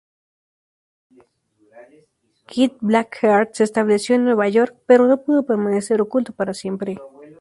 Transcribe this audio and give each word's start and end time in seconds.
Kid 2.47 2.71
Blackheart 2.81 3.53
se 3.53 3.63
estableció 3.63 4.15
en 4.15 4.23
Nueva 4.23 4.49
York, 4.49 4.73
pero 4.87 5.05
no 5.05 5.21
pudo 5.21 5.45
permanecer 5.45 6.01
oculto 6.01 6.33
para 6.33 6.55
siempre. 6.55 6.97